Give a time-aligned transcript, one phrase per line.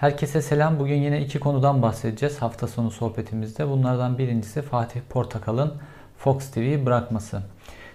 [0.00, 0.78] Herkese selam.
[0.78, 3.68] Bugün yine iki konudan bahsedeceğiz hafta sonu sohbetimizde.
[3.68, 5.74] Bunlardan birincisi Fatih Portakal'ın
[6.18, 7.42] Fox TV'yi bırakması.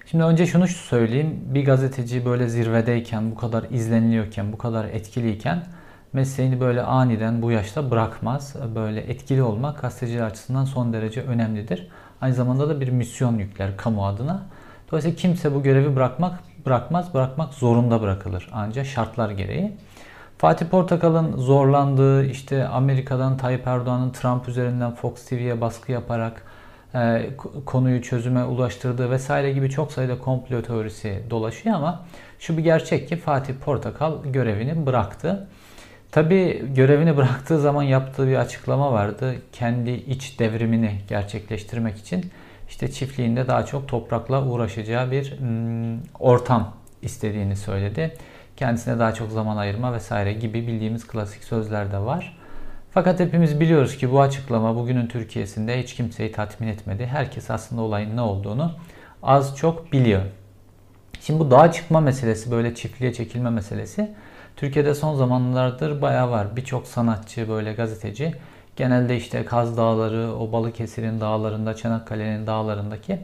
[0.06, 1.40] Şimdi önce şunu söyleyeyim.
[1.46, 5.64] Bir gazeteci böyle zirvedeyken, bu kadar izleniliyorken, bu kadar etkiliyken
[6.14, 8.56] mesleğini böyle aniden bu yaşta bırakmaz.
[8.76, 11.88] Böyle etkili olmak gazeteciler açısından son derece önemlidir.
[12.22, 14.44] Aynı zamanda da bir misyon yükler kamu adına.
[14.92, 19.78] Dolayısıyla kimse bu görevi bırakmak bırakmaz, bırakmak zorunda bırakılır ancak şartlar gereği.
[20.38, 26.42] Fatih Portakal'ın zorlandığı işte Amerika'dan Tayyip Erdoğan'ın Trump üzerinden Fox TV'ye baskı yaparak
[26.96, 27.30] e,
[27.66, 32.06] konuyu çözüme ulaştırdığı vesaire gibi çok sayıda komplo teorisi dolaşıyor ama
[32.40, 35.48] şu bir gerçek ki Fatih Portakal görevini bıraktı.
[36.12, 39.36] Tabi görevini bıraktığı zaman yaptığı bir açıklama vardı.
[39.52, 42.32] Kendi iç devrimini gerçekleştirmek için
[42.70, 45.40] işte çiftliğinde daha çok toprakla uğraşacağı bir
[46.20, 48.16] ortam istediğini söyledi
[48.58, 52.38] kendisine daha çok zaman ayırma vesaire gibi bildiğimiz klasik sözler de var.
[52.92, 57.06] Fakat hepimiz biliyoruz ki bu açıklama bugünün Türkiye'sinde hiç kimseyi tatmin etmedi.
[57.06, 58.72] Herkes aslında olayın ne olduğunu
[59.24, 60.22] az çok biliyor.
[61.22, 64.12] Şimdi bu dağa çıkma meselesi, böyle çiftliğe çekilme meselesi
[64.56, 66.56] Türkiye'de son zamanlardır bayağı var.
[66.56, 68.34] Birçok sanatçı, böyle gazeteci
[68.76, 73.20] genelde işte Kaz Dağları, o Balıkesir'in dağlarında, Çanakkale'nin dağlarındaki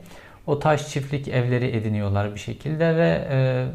[0.48, 3.66] o taş çiftlik evleri ediniyorlar bir şekilde ve e,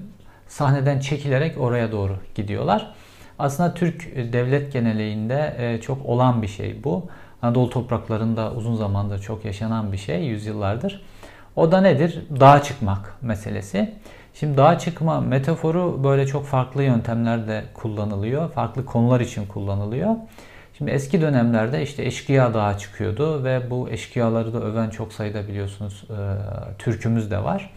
[0.48, 2.94] sahneden çekilerek oraya doğru gidiyorlar.
[3.38, 7.06] Aslında Türk devlet geneleğinde e, çok olan bir şey bu.
[7.42, 11.02] Anadolu topraklarında uzun zamandır çok yaşanan bir şey, yüzyıllardır.
[11.56, 12.22] O da nedir?
[12.40, 13.94] Dağa çıkmak meselesi.
[14.34, 18.50] Şimdi dağa çıkma metaforu böyle çok farklı yöntemlerde kullanılıyor.
[18.50, 20.16] Farklı konular için kullanılıyor.
[20.78, 26.04] Şimdi eski dönemlerde işte eşkıya dağa çıkıyordu ve bu eşkıyaları da öven çok sayıda biliyorsunuz
[26.10, 26.18] e,
[26.78, 27.70] türkümüz de var.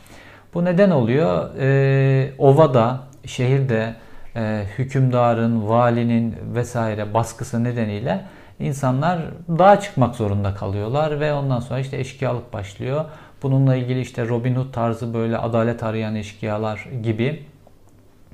[0.54, 1.50] Bu neden oluyor?
[1.60, 3.96] Ee, ovada, şehirde
[4.36, 8.26] e, hükümdarın, valinin vesaire baskısı nedeniyle
[8.60, 9.20] insanlar
[9.50, 13.06] dağa çıkmak zorunda kalıyorlar ve ondan sonra işte eşkıyalık başlıyor.
[13.44, 17.44] Bununla ilgili işte Robin Hood tarzı böyle adalet arayan eşkıyalar gibi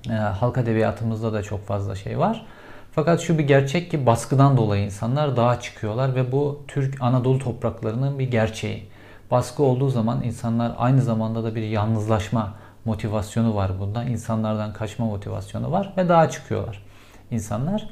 [0.10, 2.46] e, halk edebiyatımızda da çok fazla şey var.
[2.92, 8.20] Fakat şu bir gerçek ki baskıdan dolayı insanlar dağa çıkıyorlar ve bu Türk Anadolu topraklarının
[8.20, 8.84] bir gerçeği
[9.32, 12.54] baskı olduğu zaman insanlar aynı zamanda da bir yalnızlaşma
[12.86, 14.04] motivasyonu var bunda.
[14.04, 16.84] İnsanlardan kaçma motivasyonu var ve daha çıkıyorlar
[17.32, 17.90] insanlar.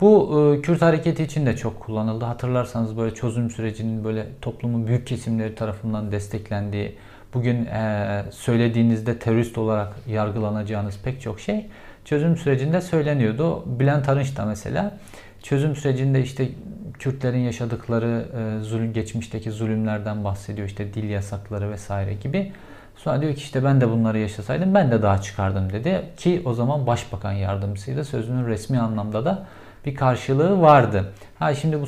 [0.00, 2.24] Bu e, Kürt hareketi için de çok kullanıldı.
[2.24, 6.96] Hatırlarsanız böyle çözüm sürecinin böyle toplumun büyük kesimleri tarafından desteklendiği,
[7.34, 11.66] bugün e, söylediğinizde terörist olarak yargılanacağınız pek çok şey
[12.04, 13.64] çözüm sürecinde söyleniyordu.
[13.80, 14.98] Bülent Arınç da mesela
[15.42, 16.48] çözüm sürecinde işte
[16.98, 20.68] Kürtlerin yaşadıkları e, zulüm, geçmişteki zulümlerden bahsediyor.
[20.68, 22.52] İşte dil yasakları vesaire gibi.
[22.96, 26.02] Sonra diyor ki işte ben de bunları yaşasaydım ben de daha çıkardım dedi.
[26.16, 28.04] Ki o zaman başbakan yardımcısıydı.
[28.04, 29.46] Sözünün resmi anlamda da
[29.86, 31.12] bir karşılığı vardı.
[31.38, 31.86] Ha şimdi bu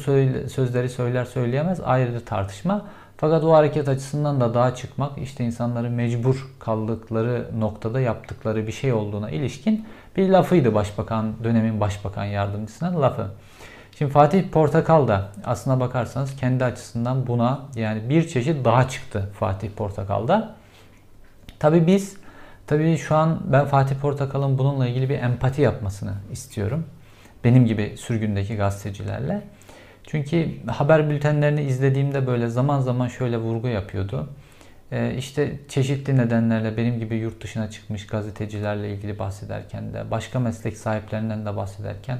[0.49, 2.87] sözleri söyler söyleyemez ayrı bir tartışma.
[3.16, 8.93] Fakat o hareket açısından da daha çıkmak işte insanların mecbur kaldıkları noktada yaptıkları bir şey
[8.93, 13.26] olduğuna ilişkin bir lafıydı başbakan dönemin başbakan yardımcısının lafı.
[14.00, 19.71] Şimdi Fatih Portakal da aslına bakarsanız kendi açısından buna yani bir çeşit daha çıktı Fatih
[19.71, 20.55] Portakal'da.
[21.59, 22.16] Tabi biz
[22.66, 26.87] tabi şu an ben Fatih Portakal'ın bununla ilgili bir empati yapmasını istiyorum.
[27.44, 29.43] Benim gibi sürgündeki gazetecilerle.
[30.05, 34.28] Çünkü haber bültenlerini izlediğimde böyle zaman zaman şöyle vurgu yapıyordu.
[34.93, 40.77] Ee, işte çeşitli nedenlerle benim gibi yurt dışına çıkmış gazetecilerle ilgili bahsederken de başka meslek
[40.77, 42.19] sahiplerinden de bahsederken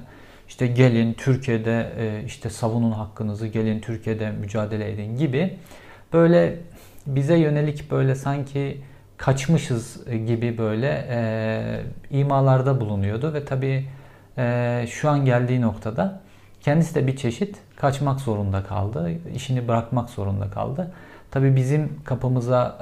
[0.51, 5.57] işte gelin Türkiye'de e, işte savunun hakkınızı, gelin Türkiye'de mücadele edin gibi
[6.13, 6.57] böyle
[7.07, 8.81] bize yönelik böyle sanki
[9.17, 13.87] kaçmışız gibi böyle e, imalarda bulunuyordu ve tabii
[14.39, 16.21] e, şu an geldiği noktada
[16.61, 20.93] kendisi de bir çeşit kaçmak zorunda kaldı, işini bırakmak zorunda kaldı.
[21.31, 22.79] Tabii bizim kapımıza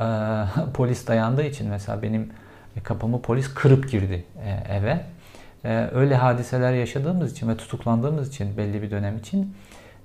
[0.66, 2.30] e, polis dayandığı için mesela benim
[2.84, 5.00] kapımı polis kırıp girdi e, eve.
[5.64, 9.54] Ee, öyle hadiseler yaşadığımız için ve tutuklandığımız için belli bir dönem için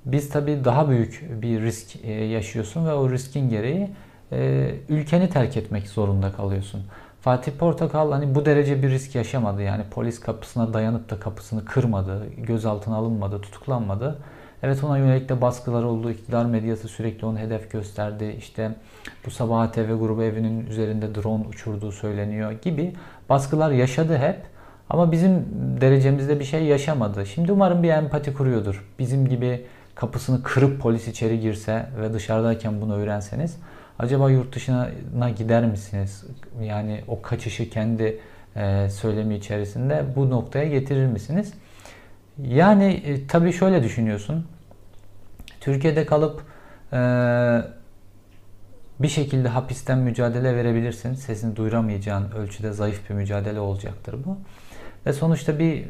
[0.05, 3.89] biz tabii daha büyük bir risk e, yaşıyorsun ve o riskin gereği
[4.31, 6.81] e, ülkeni terk etmek zorunda kalıyorsun.
[7.21, 9.61] Fatih Portakal hani bu derece bir risk yaşamadı.
[9.61, 14.19] Yani polis kapısına dayanıp da kapısını kırmadı, gözaltına alınmadı, tutuklanmadı.
[14.63, 16.11] Evet ona yönelik de baskılar oldu.
[16.11, 18.35] İktidar medyası sürekli onu hedef gösterdi.
[18.37, 18.71] İşte
[19.25, 22.93] bu Sabah TV grubu evinin üzerinde drone uçurduğu söyleniyor gibi
[23.29, 24.52] baskılar yaşadı hep.
[24.93, 25.45] Ama bizim
[25.81, 27.25] derecemizde bir şey yaşamadı.
[27.25, 28.85] Şimdi umarım bir empati kuruyordur.
[28.99, 33.57] Bizim gibi kapısını kırıp polis içeri girse ve dışarıdayken bunu öğrenseniz
[33.99, 34.89] acaba yurt dışına
[35.37, 36.23] gider misiniz?
[36.61, 38.19] Yani o kaçışı kendi
[38.55, 41.53] e, söylemi içerisinde bu noktaya getirir misiniz?
[42.43, 44.47] Yani e, tabii şöyle düşünüyorsun.
[45.61, 46.41] Türkiye'de kalıp
[46.93, 46.97] e,
[48.99, 51.13] bir şekilde hapisten mücadele verebilirsin.
[51.13, 54.37] Sesini duyuramayacağın ölçüde zayıf bir mücadele olacaktır bu.
[55.05, 55.85] Ve sonuçta bir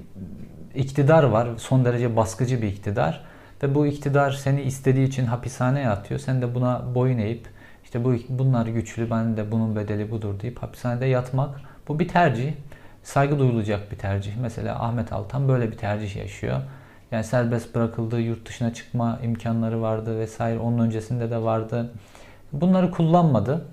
[0.75, 1.50] iktidar var.
[1.57, 3.24] Son derece baskıcı bir iktidar.
[3.63, 6.19] Ve bu iktidar seni istediği için hapishaneye atıyor.
[6.19, 7.48] Sen de buna boyun eğip
[7.83, 12.54] işte bu bunlar güçlü ben de bunun bedeli budur deyip hapishanede yatmak bu bir tercih.
[13.04, 14.31] Saygı duyulacak bir tercih.
[14.42, 16.62] Mesela Ahmet Altan böyle bir tercih yaşıyor.
[17.12, 20.60] Yani serbest bırakıldığı yurt dışına çıkma imkanları vardı vesaire.
[20.60, 21.92] Onun öncesinde de vardı.
[22.51, 23.65] Bunları kullanmadı.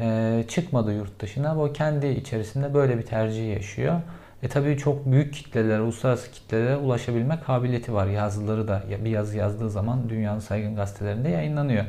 [0.00, 1.62] Ee, çıkmadı yurt dışına.
[1.62, 4.00] O kendi içerisinde böyle bir tercih yaşıyor.
[4.42, 8.06] E tabii çok büyük kitlelere, uluslararası kitlelere ulaşabilme kabiliyeti var.
[8.06, 11.84] Yazıları da bir yazı yazdığı zaman dünyanın saygın gazetelerinde yayınlanıyor.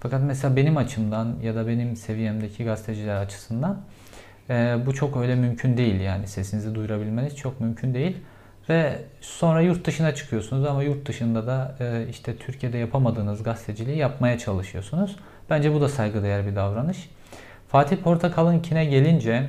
[0.00, 3.80] Fakat mesela benim açımdan ya da benim seviyemdeki gazeteciler açısından
[4.50, 8.16] e, bu çok öyle mümkün değil yani sesinizi duyurabilmeniz çok mümkün değil.
[8.68, 14.38] Ve sonra yurt dışına çıkıyorsunuz ama yurt dışında da e, işte Türkiye'de yapamadığınız gazeteciliği yapmaya
[14.38, 15.16] çalışıyorsunuz.
[15.50, 17.10] Bence bu da saygıdeğer bir davranış.
[17.68, 19.48] Fatih Portakal'ınkine gelince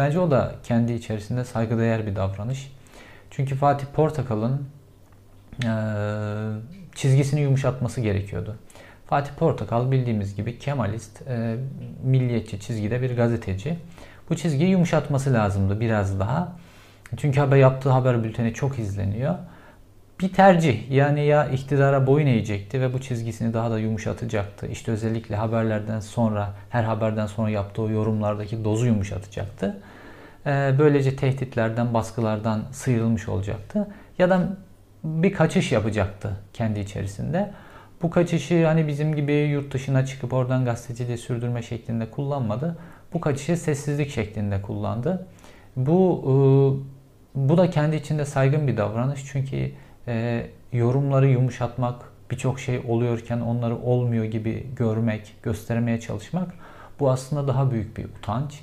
[0.00, 2.72] bence o da kendi içerisinde saygıdeğer bir davranış.
[3.30, 4.68] Çünkü Fatih Portakal'ın
[5.64, 5.72] e,
[6.94, 8.56] çizgisini yumuşatması gerekiyordu.
[9.06, 11.56] Fatih Portakal bildiğimiz gibi Kemalist, e,
[12.04, 13.78] milliyetçi çizgide bir gazeteci.
[14.30, 16.56] Bu çizgiyi yumuşatması lazımdı biraz daha.
[17.16, 19.34] Çünkü haber yaptığı haber bülteni çok izleniyor.
[20.22, 24.66] Bir tercih yani ya iktidara boyun eğecekti ve bu çizgisini daha da yumuşatacaktı.
[24.66, 29.80] İşte özellikle haberlerden sonra her haberden sonra yaptığı yorumlardaki dozu yumuşatacaktı.
[30.46, 33.88] Ee, böylece tehditlerden, baskılardan sıyrılmış olacaktı.
[34.18, 34.48] Ya da
[35.04, 37.50] bir kaçış yapacaktı kendi içerisinde.
[38.02, 42.78] Bu kaçışı hani bizim gibi yurt dışına çıkıp oradan gazeteciliği sürdürme şeklinde kullanmadı.
[43.14, 45.26] Bu kaçışı sessizlik şeklinde kullandı.
[45.76, 46.32] Bu e,
[47.34, 49.24] bu da kendi içinde saygın bir davranış.
[49.32, 49.72] Çünkü
[50.08, 56.48] e, yorumları yumuşatmak, birçok şey oluyorken onları olmuyor gibi görmek, göstermeye çalışmak
[57.00, 58.60] bu aslında daha büyük bir utanç.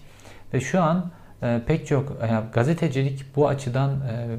[0.53, 1.11] Ve şu an
[1.43, 4.37] e, pek çok e, gazetecilik bu açıdan e,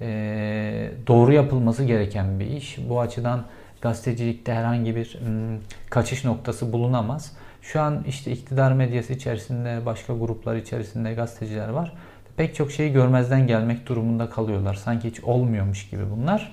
[0.00, 2.78] e, doğru yapılması gereken bir iş.
[2.88, 3.44] Bu açıdan
[3.80, 5.58] gazetecilikte herhangi bir m,
[5.90, 7.32] kaçış noktası bulunamaz.
[7.62, 11.92] Şu an işte iktidar medyası içerisinde, başka gruplar içerisinde gazeteciler var.
[12.38, 14.74] Pek çok şeyi görmezden gelmek durumunda kalıyorlar.
[14.74, 16.52] Sanki hiç olmuyormuş gibi bunlar.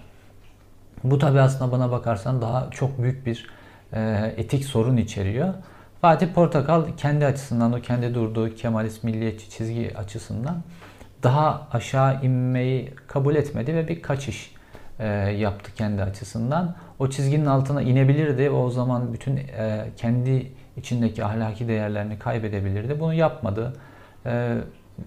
[1.04, 3.48] Bu tabi aslında bana bakarsan daha çok büyük bir
[3.94, 5.54] e, etik sorun içeriyor.
[6.02, 10.58] Fatih Portakal kendi açısından, o kendi durduğu Kemalist milliyetçi çizgi açısından
[11.24, 14.56] daha aşağı inmeyi kabul etmedi ve bir kaçış
[15.00, 16.76] e, yaptı kendi açısından.
[17.00, 23.00] O çizginin altına inebilirdi ve o zaman bütün e, kendi içindeki ahlaki değerlerini kaybedebilirdi.
[23.00, 23.74] Bunu yapmadı.
[24.26, 24.58] E,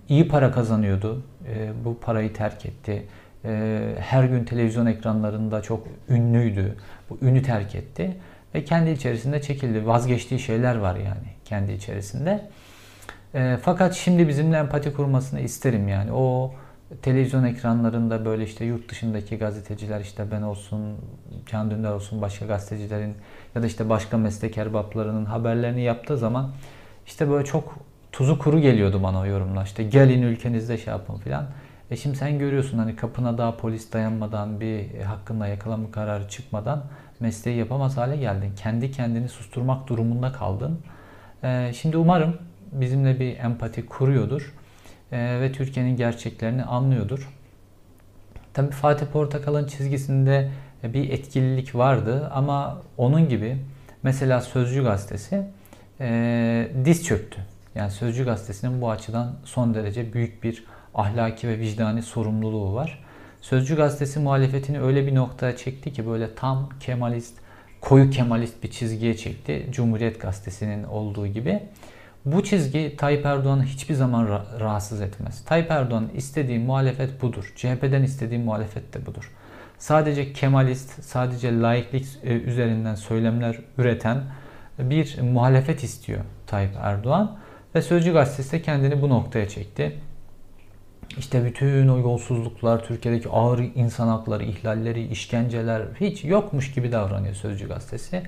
[0.08, 1.22] iyi para kazanıyordu.
[1.48, 3.06] E, bu parayı terk etti.
[3.44, 6.76] E, her gün televizyon ekranlarında çok ünlüydü.
[7.10, 8.16] Bu ünü terk etti
[8.54, 9.86] ve kendi içerisinde çekildi.
[9.86, 12.48] Vazgeçtiği şeyler var yani kendi içerisinde.
[13.34, 16.12] E, fakat şimdi bizimle empati kurmasını isterim yani.
[16.12, 16.54] O
[17.02, 20.96] televizyon ekranlarında böyle işte yurt dışındaki gazeteciler işte ben olsun,
[21.46, 23.14] Can Dündar olsun başka gazetecilerin
[23.54, 26.50] ya da işte başka meslek erbaplarının haberlerini yaptığı zaman
[27.06, 27.87] işte böyle çok
[28.18, 29.64] tuzu kuru geliyordu bana o yorumlar.
[29.64, 31.46] İşte gelin ülkenizde şey yapın filan.
[31.90, 36.84] E şimdi sen görüyorsun hani kapına daha polis dayanmadan bir hakkında yakalama kararı çıkmadan
[37.20, 38.52] mesleği yapamaz hale geldin.
[38.56, 40.80] Kendi kendini susturmak durumunda kaldın.
[41.42, 42.36] E, şimdi umarım
[42.72, 44.54] bizimle bir empati kuruyordur
[45.12, 47.28] e, ve Türkiye'nin gerçeklerini anlıyordur.
[48.54, 50.50] Tabii Fatih Portakal'ın çizgisinde
[50.84, 53.56] bir etkililik vardı ama onun gibi
[54.02, 55.42] mesela Sözcü gazetesi
[56.00, 57.40] e, diz çöktü.
[57.78, 63.04] Yani Sözcü gazetesinin bu açıdan son derece büyük bir ahlaki ve vicdani sorumluluğu var.
[63.40, 67.38] Sözcü gazetesi muhalefetini öyle bir noktaya çekti ki böyle tam Kemalist,
[67.80, 69.66] koyu Kemalist bir çizgiye çekti.
[69.70, 71.62] Cumhuriyet gazetesinin olduğu gibi.
[72.24, 75.44] Bu çizgi Tayyip Erdoğan'ı hiçbir zaman rahatsız etmez.
[75.44, 77.52] Tayyip Erdoğan istediği muhalefet budur.
[77.56, 79.32] CHP'den istediği muhalefet de budur.
[79.78, 84.22] Sadece Kemalist, sadece laiklik e, üzerinden söylemler üreten
[84.78, 87.38] bir muhalefet istiyor Tayyip Erdoğan.
[87.74, 89.98] Ve Sözcü gazetesi kendini bu noktaya çekti.
[91.18, 97.68] İşte bütün o yolsuzluklar, Türkiye'deki ağır insan hakları, ihlalleri, işkenceler hiç yokmuş gibi davranıyor Sözcü
[97.68, 98.22] gazetesi.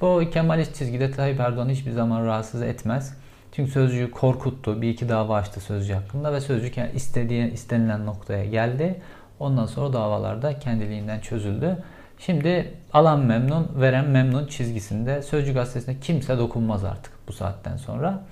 [0.00, 3.16] Bu Kemalist çizgide Tayyip Erdoğan hiçbir zaman rahatsız etmez.
[3.52, 4.82] Çünkü Sözcü'yü korkuttu.
[4.82, 9.00] Bir iki dava açtı Sözcü hakkında ve Sözcü istediği, istenilen noktaya geldi.
[9.38, 11.84] Ondan sonra davalar da kendiliğinden çözüldü.
[12.18, 18.22] Şimdi alan memnun, veren memnun çizgisinde Sözcü gazetesine kimse dokunmaz artık bu saatten sonra.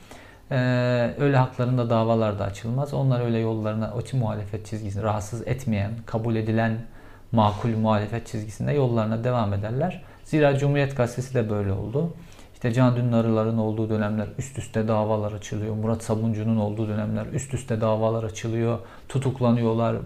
[0.51, 2.95] Ee, öyle haklarında davalar da açılmaz.
[2.95, 6.79] Onlar öyle yollarına, o muhalefet çizgisini rahatsız etmeyen, kabul edilen
[7.33, 10.03] makul muhalefet çizgisinde yollarına devam ederler.
[10.25, 12.13] Zira Cumhuriyet Gazetesi de böyle oldu.
[12.55, 15.75] İşte Can Dündarıların olduğu dönemler üst üste davalar açılıyor.
[15.75, 18.79] Murat Sabuncu'nun olduğu dönemler üst üste davalar açılıyor.
[19.09, 19.97] Tutuklanıyorlar.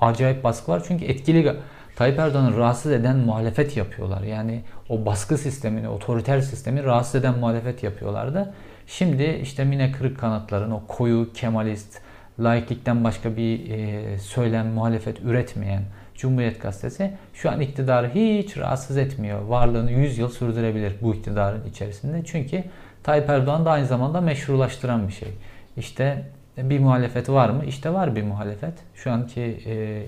[0.00, 0.82] Acayip baskı var.
[0.88, 1.56] Çünkü etkili
[1.96, 4.22] Tayyip Erdoğan'ı rahatsız eden muhalefet yapıyorlar.
[4.22, 8.54] Yani o baskı sistemini, otoriter sistemi rahatsız eden muhalefet yapıyorlardı.
[8.86, 12.00] Şimdi işte Mine Kırık Kanatların o koyu Kemalist,
[12.40, 15.82] laiklikten başka bir e, söylem, muhalefet üretmeyen
[16.14, 19.42] Cumhuriyet Gazetesi şu an iktidarı hiç rahatsız etmiyor.
[19.42, 22.22] Varlığını 100 yıl sürdürebilir bu iktidarın içerisinde.
[22.24, 22.64] Çünkü
[23.02, 25.28] Tayyip Erdoğan da aynı zamanda meşrulaştıran bir şey.
[25.76, 26.24] İşte
[26.56, 27.64] bir muhalefet var mı?
[27.64, 28.74] İşte var bir muhalefet.
[28.94, 30.02] Şu anki e,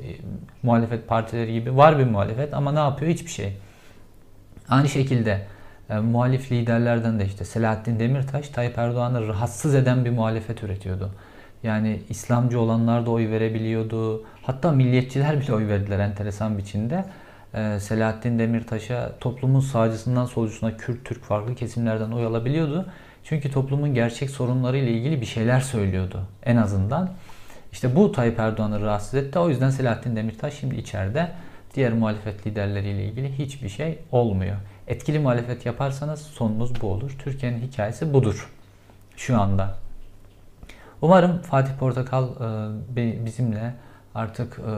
[0.62, 3.10] muhalefet partileri gibi var bir muhalefet ama ne yapıyor?
[3.12, 3.52] Hiçbir şey.
[4.68, 5.46] Aynı şekilde
[5.90, 11.10] e, muhalif liderlerden de işte Selahattin Demirtaş Tayyip Erdoğan'ı rahatsız eden bir muhalefet üretiyordu.
[11.62, 14.24] Yani İslamcı olanlar da oy verebiliyordu.
[14.42, 17.04] Hatta milliyetçiler bile oy verdiler enteresan biçimde.
[17.54, 22.86] Ee, Selahattin Demirtaş'a toplumun sağcısından solcusuna Kürt, Türk farklı kesimlerden oy alabiliyordu.
[23.24, 27.10] Çünkü toplumun gerçek sorunlarıyla ilgili bir şeyler söylüyordu en azından.
[27.72, 29.38] İşte bu Tayyip Erdoğan'ı rahatsız etti.
[29.38, 31.32] O yüzden Selahattin Demirtaş şimdi içeride
[31.74, 34.56] diğer muhalefet liderleriyle ilgili hiçbir şey olmuyor.
[34.88, 37.16] Etkili muhalefet yaparsanız sonunuz bu olur.
[37.18, 38.52] Türkiye'nin hikayesi budur
[39.16, 39.74] şu anda.
[41.02, 42.28] Umarım Fatih Portakal
[42.96, 43.74] e, bizimle
[44.14, 44.72] artık e,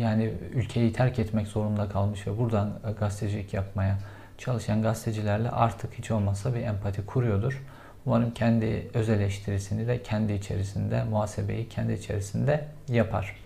[0.00, 3.98] yani ülkeyi terk etmek zorunda kalmış ve buradan e, gazetecilik yapmaya
[4.38, 7.62] çalışan gazetecilerle artık hiç olmazsa bir empati kuruyordur.
[8.06, 13.36] Umarım kendi öz eleştirisini de kendi içerisinde, muhasebeyi kendi içerisinde yapar.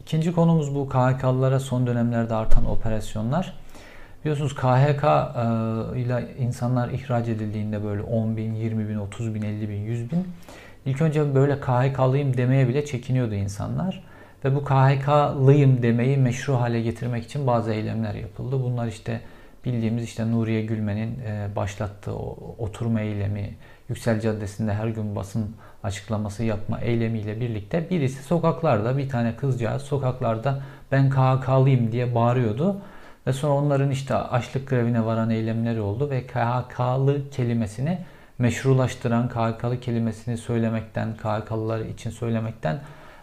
[0.00, 3.61] İkinci konumuz bu KHK'lılara son dönemlerde artan operasyonlar.
[4.24, 5.04] Biliyorsunuz KHK
[5.96, 10.26] ile insanlar ihraç edildiğinde böyle 10 bin, 20 bin, 30 bin, 50 bin, 100 bin
[10.86, 14.04] İlk önce böyle KHK'lıyım demeye bile çekiniyordu insanlar.
[14.44, 18.62] Ve bu KHK'lıyım demeyi meşru hale getirmek için bazı eylemler yapıldı.
[18.62, 19.20] Bunlar işte
[19.64, 22.14] bildiğimiz işte Nuriye Gülmen'in e, başlattığı
[22.58, 23.54] oturma eylemi,
[23.88, 30.62] Yüksel Caddesi'nde her gün basın açıklaması yapma eylemiyle birlikte birisi sokaklarda bir tane kızcağız sokaklarda
[30.92, 32.76] ben KHK'lıyım diye bağırıyordu.
[33.26, 37.98] Ve sonra onların işte açlık grevine varan eylemleri oldu ve KHK'lı kelimesini
[38.38, 42.80] meşrulaştıran KHK'lı kelimesini söylemekten, KHK'lılar için söylemekten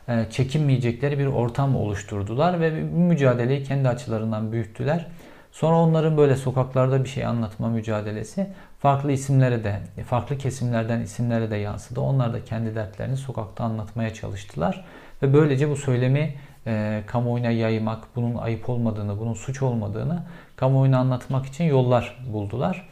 [0.07, 5.07] e, çekinmeyecekleri bir ortam oluşturdular ve mücadeleyi kendi açılarından büyüttüler.
[5.51, 8.47] Sonra onların böyle sokaklarda bir şey anlatma mücadelesi
[8.79, 12.01] farklı isimlere de, farklı kesimlerden isimlere de yansıdı.
[12.01, 14.85] Onlar da kendi dertlerini sokakta anlatmaya çalıştılar.
[15.23, 16.33] Ve böylece bu söylemi
[16.67, 20.23] e, kamuoyuna yaymak, bunun ayıp olmadığını, bunun suç olmadığını
[20.55, 22.89] kamuoyuna anlatmak için yollar buldular.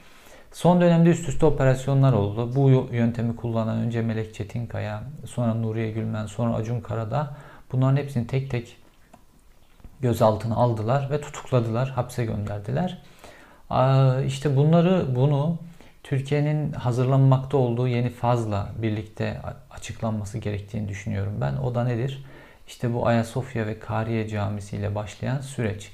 [0.51, 2.55] Son dönemde üst üste operasyonlar oldu.
[2.55, 7.35] Bu yöntemi kullanan önce Melek Çetinkaya, sonra Nuriye Gülmen, sonra Acun Karada
[7.71, 8.77] bunların hepsini tek tek
[10.01, 13.01] gözaltına aldılar ve tutukladılar, hapse gönderdiler.
[14.25, 15.57] İşte bunları bunu
[16.03, 21.57] Türkiye'nin hazırlanmakta olduğu yeni fazla birlikte açıklanması gerektiğini düşünüyorum ben.
[21.57, 22.25] O da nedir?
[22.67, 25.91] İşte bu Ayasofya ve Kariye Camisi ile başlayan süreç.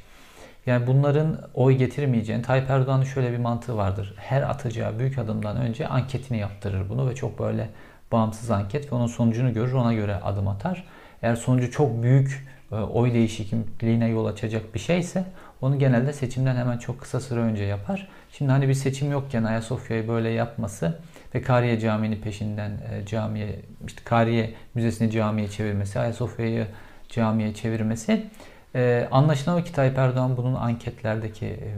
[0.65, 4.13] Yani bunların oy getirmeyeceğini, Tayyip Erdoğan'ın şöyle bir mantığı vardır.
[4.17, 7.69] Her atacağı büyük adımdan önce anketini yaptırır bunu ve çok böyle
[8.11, 10.83] bağımsız anket ve onun sonucunu görür ona göre adım atar.
[11.21, 15.25] Eğer sonucu çok büyük e, oy değişikliğine yol açacak bir şeyse
[15.61, 18.07] onu genelde seçimden hemen çok kısa süre önce yapar.
[18.31, 20.99] Şimdi hani bir seçim yokken Ayasofya'yı böyle yapması
[21.35, 26.67] ve Kariye Camii'nin peşinden e, camiye, işte Kariye Müzesi'ni camiye çevirmesi, Ayasofya'yı
[27.09, 28.29] camiye çevirmesi
[28.75, 31.75] ee, anlaşılan o ki Tayyip Erdoğan bunun anketlerdeki e,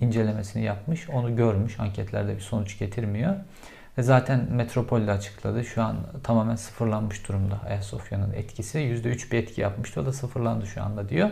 [0.00, 1.10] incelemesini yapmış.
[1.10, 1.80] Onu görmüş.
[1.80, 3.36] Anketlerde bir sonuç getirmiyor.
[3.98, 5.64] Ve zaten Metropol'de açıkladı.
[5.64, 8.78] Şu an tamamen sıfırlanmış durumda Ayasofya'nın etkisi.
[8.78, 10.00] %3 bir etki yapmıştı.
[10.00, 11.30] O da sıfırlandı şu anda diyor.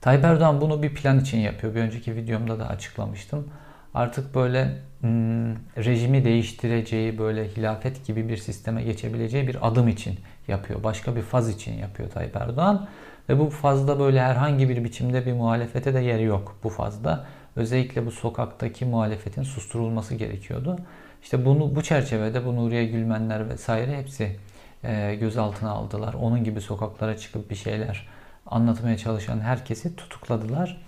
[0.00, 1.74] Tayyip Erdoğan bunu bir plan için yapıyor.
[1.74, 3.48] Bir önceki videomda da açıklamıştım.
[3.94, 10.84] Artık böyle hmm, rejimi değiştireceği, böyle hilafet gibi bir sisteme geçebileceği bir adım için yapıyor.
[10.84, 12.88] Başka bir faz için yapıyor Tayyip Erdoğan.
[13.28, 17.26] Ve bu fazla böyle herhangi bir biçimde bir muhalefete de yeri yok bu fazla.
[17.56, 20.78] Özellikle bu sokaktaki muhalefetin susturulması gerekiyordu.
[21.22, 24.36] İşte bunu bu çerçevede bu Nuriye Gülmenler vesaire hepsi
[24.84, 26.14] e, gözaltına aldılar.
[26.14, 28.08] Onun gibi sokaklara çıkıp bir şeyler
[28.46, 30.82] anlatmaya çalışan herkesi tutukladılar.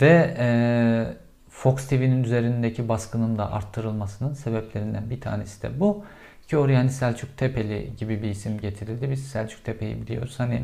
[0.00, 0.48] Ve e,
[1.62, 6.04] Fox TV'nin üzerindeki baskının da arttırılmasının sebeplerinden bir tanesi de bu.
[6.48, 9.10] Ki oraya hani Selçuk Tepeli gibi bir isim getirildi.
[9.10, 10.34] Biz Selçuk Tepe'yi biliyoruz.
[10.40, 10.62] Hani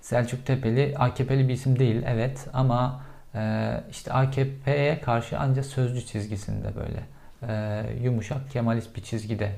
[0.00, 3.02] Selçuk Tepeli AKP'li bir isim değil evet ama
[3.34, 7.02] e, işte AKP'ye karşı ancak sözcü çizgisinde böyle
[7.48, 9.50] e, yumuşak Kemalist bir çizgide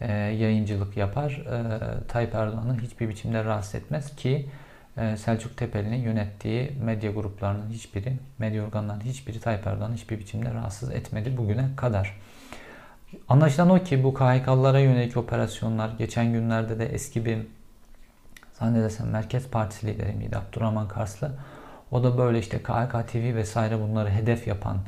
[0.00, 1.30] e, yayıncılık yapar.
[1.30, 4.48] E, Tayyip Erdoğan'ı hiçbir biçimde rahatsız etmez ki
[4.96, 11.36] Selçuk Tepeli'nin yönettiği medya gruplarının hiçbiri, medya organlarının hiçbiri Tayyip Erdoğan'ı hiçbir biçimde rahatsız etmedi
[11.36, 12.20] bugüne kadar.
[13.28, 17.38] Anlaşılan o ki bu KHK'lara yönelik operasyonlar geçen günlerde de eski bir
[18.52, 21.32] zannedersem Merkez Partisi lideri miydi Abdurrahman Karslı.
[21.90, 24.78] O da böyle işte KHK TV vesaire bunları hedef yapan,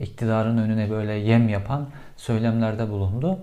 [0.00, 3.38] iktidarın önüne böyle yem yapan söylemlerde bulundu.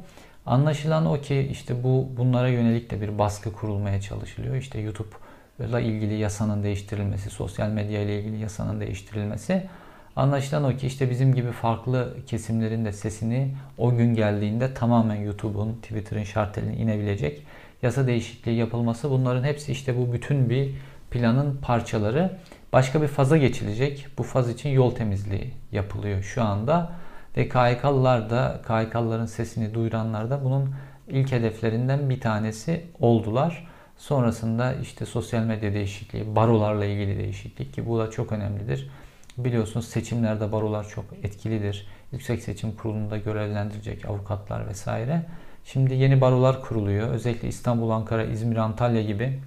[0.45, 4.55] Anlaşılan o ki işte bu bunlara yönelik de bir baskı kurulmaya çalışılıyor.
[4.55, 5.22] İşte YouTube
[5.63, 9.67] ile ilgili yasanın değiştirilmesi, sosyal medya ile ilgili yasanın değiştirilmesi.
[10.15, 15.73] Anlaşılan o ki işte bizim gibi farklı kesimlerin de sesini o gün geldiğinde tamamen YouTube'un,
[15.73, 17.45] Twitter'ın şarteline inebilecek
[17.83, 20.71] yasa değişikliği yapılması bunların hepsi işte bu bütün bir
[21.11, 22.37] planın parçaları.
[22.73, 24.07] Başka bir faza geçilecek.
[24.17, 26.91] Bu faz için yol temizliği yapılıyor şu anda.
[27.37, 30.75] Ve KHK'lılar da, KHK'lıların sesini duyuranlar da bunun
[31.07, 33.67] ilk hedeflerinden bir tanesi oldular.
[33.97, 38.89] Sonrasında işte sosyal medya değişikliği, barolarla ilgili değişiklik ki bu da çok önemlidir.
[39.37, 41.87] Biliyorsunuz seçimlerde barolar çok etkilidir.
[42.11, 45.25] Yüksek Seçim Kurulu'nda görevlendirecek avukatlar vesaire.
[45.65, 47.09] Şimdi yeni barolar kuruluyor.
[47.09, 49.39] Özellikle İstanbul, Ankara, İzmir, Antalya gibi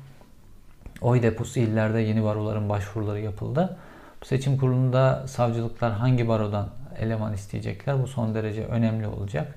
[1.01, 3.77] oy deposu illerde yeni baroların başvuruları yapıldı.
[4.23, 8.03] Bu seçim kurulunda savcılıklar hangi barodan eleman isteyecekler?
[8.03, 9.55] Bu son derece önemli olacak.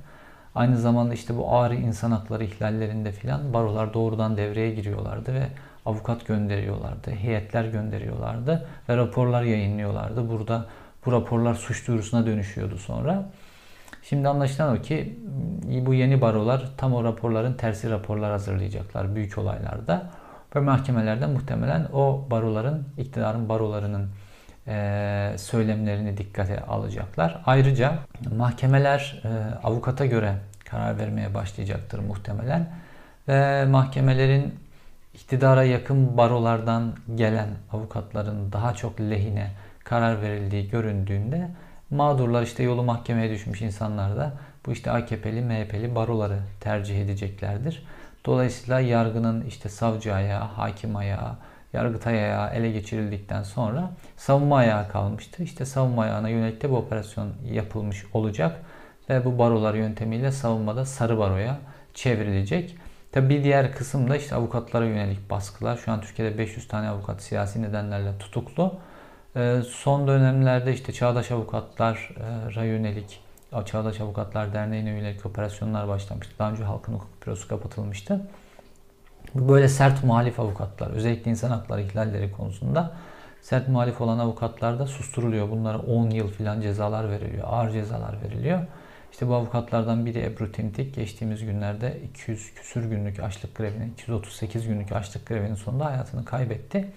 [0.56, 5.48] Aynı zamanda işte bu ağır insan hakları ihlallerinde filan barolar doğrudan devreye giriyorlardı ve
[5.86, 10.30] avukat gönderiyorlardı, heyetler gönderiyorlardı ve raporlar yayınlıyorlardı.
[10.30, 10.66] Burada
[11.06, 13.30] bu raporlar suç duyurusuna dönüşüyordu sonra.
[14.04, 15.20] Şimdi anlaşılan o ki
[15.86, 20.10] bu yeni barolar tam o raporların tersi raporlar hazırlayacaklar büyük olaylarda.
[20.56, 24.10] Ve mahkemelerde muhtemelen o baroların, iktidarın barolarının
[25.38, 27.42] söylemlerini dikkate alacaklar.
[27.46, 27.94] Ayrıca
[28.38, 29.30] mahkemeler e,
[29.64, 30.34] avukata göre
[30.70, 32.70] karar vermeye başlayacaktır muhtemelen.
[33.28, 34.56] Ve mahkemelerin
[35.14, 39.52] iktidara yakın barolardan gelen avukatların daha çok lehine
[39.84, 41.50] karar verildiği göründüğünde
[41.90, 44.34] mağdurlar işte yolu mahkemeye düşmüş insanlar da
[44.66, 47.84] bu işte AKP'li, MHP'li baroları tercih edeceklerdir.
[48.26, 51.36] Dolayısıyla yargının işte savcı ayağı, hakim ayağı,
[51.74, 55.44] yargıtay ayağı ele geçirildikten sonra savunma ayağı kalmıştı.
[55.44, 58.62] İşte savunma ayağına yönelik de bu operasyon yapılmış olacak
[59.10, 61.60] ve bu barolar yöntemiyle savunmada sarı baroya
[61.94, 62.76] çevrilecek.
[63.12, 65.78] Tabi bir diğer kısım da işte avukatlara yönelik baskılar.
[65.78, 68.74] Şu an Türkiye'de 500 tane avukat siyasi nedenlerle tutuklu.
[69.36, 73.22] Ee, son dönemlerde işte Çağdaş Avukatlar'a yönelik
[73.66, 76.34] Çağdaş Avukatlar Derneği'ne yönelik operasyonlar başlamıştı.
[76.40, 78.22] Daha önce Halkın Hukuk Bürosu kapatılmıştı.
[79.36, 82.92] Böyle sert muhalif avukatlar, özellikle insan hakları ihlalleri konusunda
[83.42, 85.52] sert muhalif olan avukatlar da susturuluyor.
[85.52, 88.60] Bunlara 10 yıl filan cezalar veriliyor, ağır cezalar veriliyor.
[89.12, 94.92] İşte bu avukatlardan biri Ebru Timtik geçtiğimiz günlerde 200 küsür günlük açlık grevinin, 238 günlük
[94.92, 96.92] açlık grevinin sonunda hayatını kaybetti.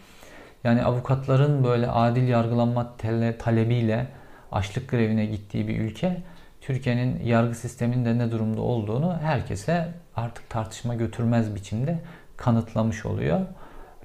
[0.65, 2.97] Yani avukatların böyle adil yargılanma
[3.39, 4.07] talebiyle
[4.53, 6.23] açlık grevine gittiği bir ülke
[6.61, 11.99] Türkiye'nin yargı sisteminde ne durumda olduğunu herkese artık tartışma götürmez biçimde
[12.37, 13.41] kanıtlamış oluyor.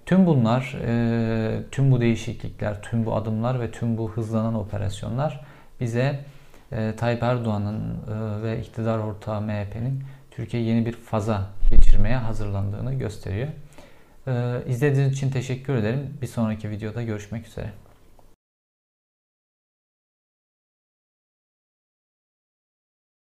[0.05, 5.45] Tüm bunlar, e, tüm bu değişiklikler, tüm bu adımlar ve tüm bu hızlanan operasyonlar
[5.79, 6.19] bize
[6.71, 13.47] e, Tayyip Erdoğan'ın e, ve iktidar ortağı MHP'nin Türkiye yeni bir faza geçirmeye hazırlandığını gösteriyor.
[14.67, 16.17] İzlediğiniz için teşekkür ederim.
[16.21, 17.71] Bir sonraki videoda görüşmek üzere.